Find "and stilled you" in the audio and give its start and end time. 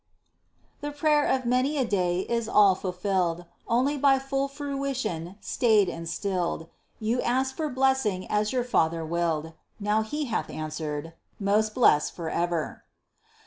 5.89-7.21